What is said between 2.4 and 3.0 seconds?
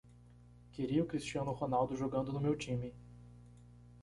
meu time.